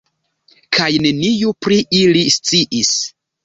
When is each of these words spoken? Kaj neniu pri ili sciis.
Kaj 0.77 0.87
neniu 1.03 1.53
pri 1.67 1.79
ili 2.03 2.27
sciis. 2.41 2.95